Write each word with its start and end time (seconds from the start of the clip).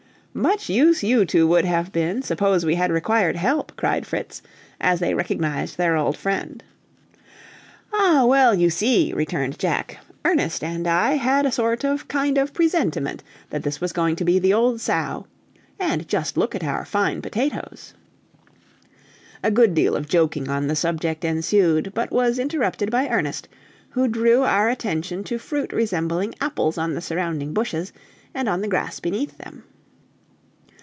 "Much 0.33 0.69
use 0.69 1.03
you 1.03 1.25
two 1.25 1.45
would 1.45 1.65
have 1.65 1.91
been 1.91 2.21
suppose 2.21 2.65
we 2.65 2.75
had 2.75 2.89
required 2.89 3.35
help," 3.35 3.73
cried 3.75 4.07
Fritz, 4.07 4.41
as 4.79 5.01
they 5.01 5.13
recognized 5.13 5.75
their 5.77 5.97
old 5.97 6.15
friend. 6.15 6.63
"Ah, 7.91 8.23
well, 8.25 8.55
you 8.55 8.69
see," 8.69 9.11
returned 9.13 9.59
Jack, 9.59 9.97
"Ernest 10.23 10.63
and 10.63 10.87
I 10.87 11.15
had 11.17 11.45
a 11.45 11.51
sort 11.51 11.83
of 11.83 12.03
a 12.03 12.05
kind 12.05 12.37
of 12.37 12.53
presentiment 12.53 13.21
that 13.49 13.63
this 13.63 13.81
was 13.81 13.91
going 13.91 14.15
to 14.15 14.23
be 14.23 14.39
the 14.39 14.53
old 14.53 14.79
sow. 14.79 15.25
And 15.77 16.07
just 16.07 16.37
look 16.37 16.55
at 16.55 16.63
our 16.63 16.85
fine 16.85 17.21
potatoes!" 17.21 17.93
A 19.43 19.51
good 19.51 19.73
deal 19.75 19.97
of 19.97 20.07
joking 20.07 20.47
on 20.47 20.67
the 20.67 20.77
subject 20.77 21.25
ensued, 21.25 21.91
but 21.93 22.09
was 22.09 22.39
interrupted 22.39 22.89
by 22.89 23.09
Ernest, 23.09 23.49
who 23.89 24.07
drew 24.07 24.43
our 24.43 24.69
attention 24.69 25.25
to 25.25 25.37
fruit 25.37 25.73
resembling 25.73 26.33
apples 26.39 26.77
on 26.77 26.93
the 26.93 27.01
surrounding 27.01 27.53
bushes, 27.53 27.91
and 28.33 28.47
on 28.47 28.61
the 28.61 28.69
grass 28.69 29.01
beneath 29.01 29.37
them. 29.37 29.65